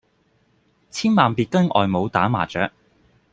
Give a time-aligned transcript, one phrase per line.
[0.89, 2.71] 千萬別跟外母打麻將